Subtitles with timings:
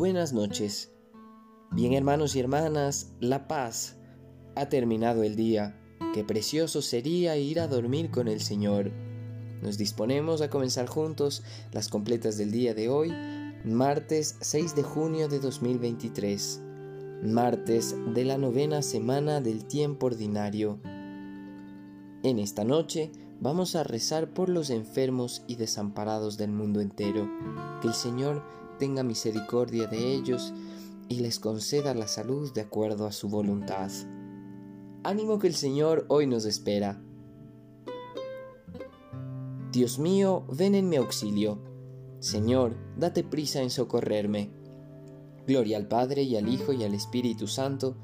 [0.00, 0.90] buenas noches.
[1.72, 3.98] Bien hermanos y hermanas, la paz.
[4.56, 5.78] Ha terminado el día.
[6.14, 8.92] Qué precioso sería ir a dormir con el Señor.
[9.60, 11.42] Nos disponemos a comenzar juntos
[11.72, 13.12] las completas del día de hoy,
[13.66, 16.62] martes 6 de junio de 2023,
[17.22, 20.80] martes de la novena semana del tiempo ordinario.
[22.22, 27.28] En esta noche vamos a rezar por los enfermos y desamparados del mundo entero.
[27.82, 30.52] Que el Señor tenga misericordia de ellos
[31.08, 33.90] y les conceda la salud de acuerdo a su voluntad.
[35.04, 37.00] Ánimo que el Señor hoy nos espera.
[39.70, 41.58] Dios mío, ven en mi auxilio.
[42.20, 44.50] Señor, date prisa en socorrerme.
[45.46, 47.96] Gloria al Padre y al Hijo y al Espíritu Santo,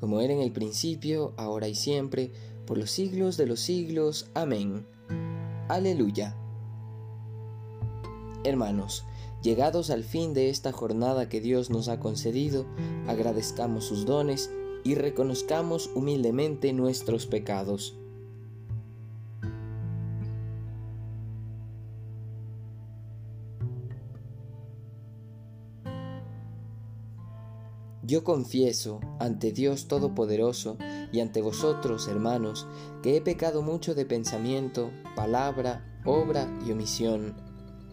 [0.00, 2.32] como era en el principio, ahora y siempre,
[2.66, 4.30] por los siglos de los siglos.
[4.34, 4.86] Amén.
[5.68, 6.36] Aleluya.
[8.44, 9.04] Hermanos,
[9.42, 12.64] Llegados al fin de esta jornada que Dios nos ha concedido,
[13.08, 14.50] agradezcamos sus dones
[14.84, 17.96] y reconozcamos humildemente nuestros pecados.
[28.04, 30.76] Yo confieso ante Dios Todopoderoso
[31.12, 32.68] y ante vosotros, hermanos,
[33.02, 37.51] que he pecado mucho de pensamiento, palabra, obra y omisión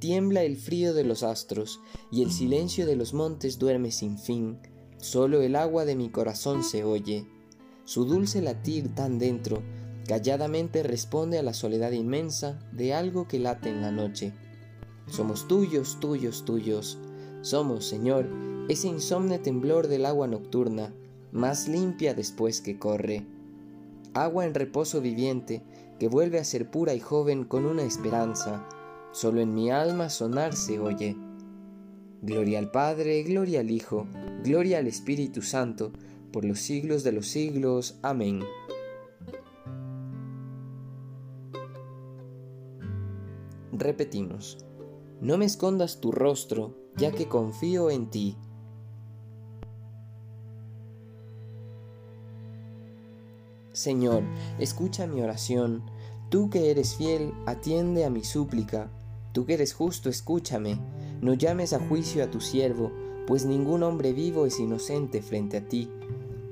[0.00, 1.78] Tiembla el frío de los astros,
[2.10, 4.58] y el silencio de los montes duerme sin fin,
[4.96, 7.26] solo el agua de mi corazón se oye.
[7.84, 9.62] Su dulce latir tan dentro,
[10.08, 14.32] calladamente responde a la soledad inmensa de algo que late en la noche.
[15.06, 16.98] Somos tuyos, tuyos, tuyos.
[17.42, 18.26] Somos, Señor,
[18.70, 20.94] ese insomne temblor del agua nocturna,
[21.30, 23.26] más limpia después que corre.
[24.14, 25.62] Agua en reposo viviente,
[25.98, 28.66] que vuelve a ser pura y joven con una esperanza,
[29.12, 31.16] solo en mi alma sonar se oye.
[32.22, 34.06] Gloria al Padre, gloria al Hijo,
[34.44, 35.92] gloria al Espíritu Santo,
[36.32, 37.98] por los siglos de los siglos.
[38.02, 38.40] Amén.
[43.72, 44.58] Repetimos,
[45.20, 48.36] no me escondas tu rostro, ya que confío en ti.
[53.72, 54.22] Señor,
[54.58, 55.82] escucha mi oración,
[56.28, 58.90] tú que eres fiel, atiende a mi súplica
[59.32, 60.78] Tú que eres justo, escúchame,
[61.20, 62.92] no llames a juicio a tu siervo,
[63.26, 65.88] pues ningún hombre vivo es inocente frente a ti.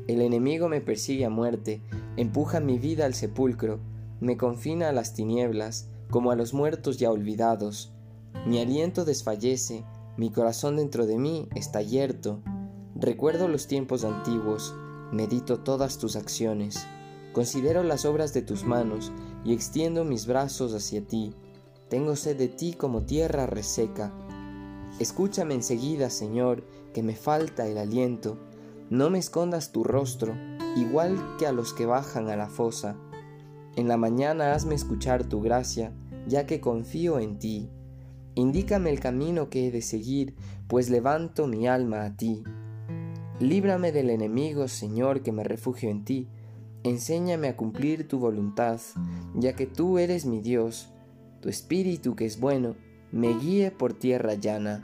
[0.06, 1.82] El enemigo me persigue a muerte,
[2.16, 3.80] empuja mi vida al sepulcro,
[4.20, 7.92] me confina a las tinieblas, como a los muertos ya olvidados.
[8.46, 9.84] Mi aliento desfallece,
[10.16, 12.40] mi corazón dentro de mí está yerto.
[12.94, 14.74] Recuerdo los tiempos antiguos,
[15.12, 16.86] medito todas tus acciones,
[17.32, 19.12] considero las obras de tus manos
[19.44, 21.34] y extiendo mis brazos hacia ti.
[21.88, 24.12] Tengo sed de ti como tierra reseca.
[24.98, 28.36] Escúchame enseguida, Señor, que me falta el aliento.
[28.90, 30.34] No me escondas tu rostro,
[30.76, 32.96] igual que a los que bajan a la fosa.
[33.74, 35.94] En la mañana hazme escuchar tu gracia,
[36.26, 37.70] ya que confío en ti.
[38.34, 40.34] Indícame el camino que he de seguir,
[40.68, 42.42] pues levanto mi alma a ti.
[43.40, 46.28] Líbrame del enemigo, Señor, que me refugio en ti.
[46.82, 48.78] Enséñame a cumplir tu voluntad,
[49.34, 50.90] ya que tú eres mi Dios
[51.40, 52.76] tu espíritu que es bueno,
[53.12, 54.82] me guíe por tierra llana.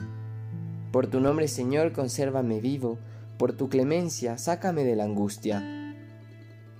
[0.91, 2.97] Por tu nombre, Señor, consérvame vivo,
[3.37, 5.95] por tu clemencia, sácame de la angustia.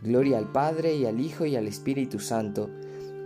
[0.01, 2.69] Gloria al Padre y al Hijo y al Espíritu Santo,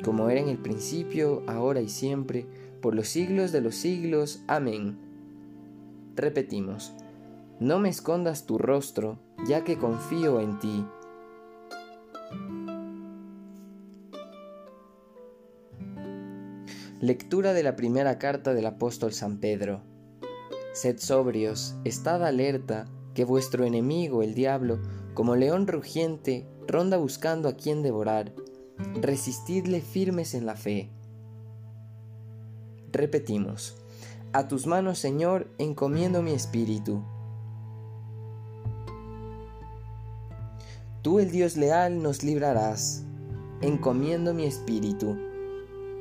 [0.03, 2.45] como era en el principio, ahora y siempre,
[2.81, 4.41] por los siglos de los siglos.
[4.47, 4.97] Amén.
[6.15, 6.93] Repetimos,
[7.59, 10.85] no me escondas tu rostro, ya que confío en ti.
[17.01, 19.83] Lectura de la primera carta del apóstol San Pedro.
[20.73, 24.81] Sed sobrios, estad alerta, que vuestro enemigo, el diablo,
[25.13, 28.33] como león rugiente, ronda buscando a quien devorar.
[28.99, 30.89] Resistidle firmes en la fe.
[32.91, 33.77] Repetimos,
[34.33, 37.01] a tus manos, Señor, encomiendo mi espíritu.
[41.01, 43.05] Tú, el Dios leal, nos librarás.
[43.61, 45.17] Encomiendo mi espíritu.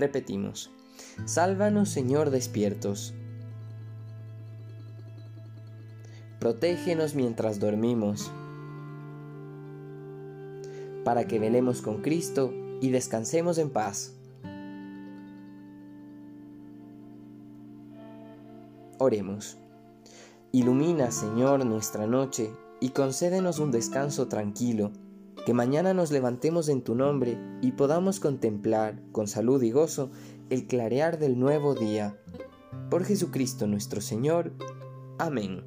[0.00, 0.70] Repetimos.
[1.26, 3.12] Sálvanos, Señor, despiertos.
[6.38, 8.32] Protégenos mientras dormimos
[11.04, 12.50] para que velemos con Cristo
[12.80, 14.14] y descansemos en paz.
[18.96, 19.58] Oremos.
[20.50, 22.50] Ilumina, Señor, nuestra noche
[22.80, 24.92] y concédenos un descanso tranquilo,
[25.44, 30.10] que mañana nos levantemos en tu nombre y podamos contemplar, con salud y gozo,
[30.50, 32.18] el clarear del nuevo día.
[32.90, 34.52] Por Jesucristo nuestro Señor.
[35.18, 35.62] Amén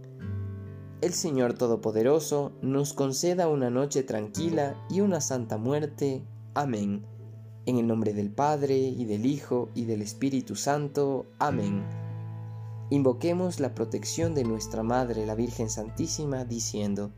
[1.04, 6.24] el Señor Todopoderoso nos conceda una noche tranquila y una santa muerte.
[6.54, 7.04] Amén.
[7.66, 11.26] En el nombre del Padre, y del Hijo, y del Espíritu Santo.
[11.40, 11.84] Amén.
[12.90, 17.12] Invoquemos la protección de nuestra Madre, la Virgen Santísima, diciendo,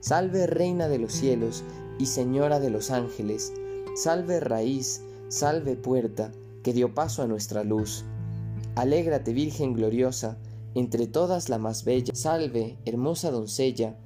[0.00, 1.64] Salve Reina de los cielos
[1.98, 3.52] y Señora de los ángeles,
[3.96, 6.30] salve raíz, salve puerta,
[6.62, 8.04] que dio paso a nuestra luz.
[8.76, 10.38] Alégrate Virgen gloriosa,
[10.74, 12.14] entre todas la más bella.
[12.14, 13.96] Salve, hermosa doncella,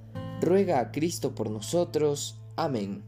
[0.40, 2.40] ruega a Cristo por nosotros.
[2.56, 3.02] Amén.